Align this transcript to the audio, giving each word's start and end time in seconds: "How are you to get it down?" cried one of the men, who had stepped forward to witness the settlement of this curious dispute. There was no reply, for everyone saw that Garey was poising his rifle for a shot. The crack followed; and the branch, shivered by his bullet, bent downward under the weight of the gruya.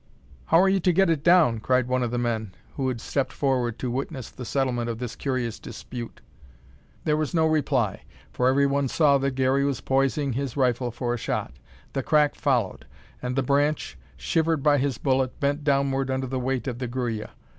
"How 0.45 0.59
are 0.59 0.67
you 0.67 0.79
to 0.79 0.91
get 0.91 1.11
it 1.11 1.23
down?" 1.23 1.59
cried 1.59 1.87
one 1.87 2.01
of 2.01 2.09
the 2.09 2.17
men, 2.17 2.55
who 2.73 2.87
had 2.87 2.99
stepped 2.99 3.31
forward 3.31 3.77
to 3.77 3.91
witness 3.91 4.31
the 4.31 4.45
settlement 4.45 4.89
of 4.89 4.97
this 4.97 5.15
curious 5.15 5.59
dispute. 5.59 6.21
There 7.03 7.15
was 7.15 7.35
no 7.35 7.45
reply, 7.45 8.01
for 8.33 8.47
everyone 8.49 8.87
saw 8.87 9.19
that 9.19 9.35
Garey 9.35 9.63
was 9.63 9.79
poising 9.81 10.33
his 10.33 10.57
rifle 10.57 10.89
for 10.89 11.13
a 11.13 11.17
shot. 11.17 11.53
The 11.93 12.01
crack 12.01 12.33
followed; 12.33 12.87
and 13.21 13.35
the 13.35 13.43
branch, 13.43 13.95
shivered 14.17 14.63
by 14.63 14.79
his 14.79 14.97
bullet, 14.97 15.39
bent 15.39 15.63
downward 15.63 16.09
under 16.09 16.25
the 16.25 16.39
weight 16.39 16.67
of 16.67 16.79
the 16.79 16.87
gruya. 16.87 17.29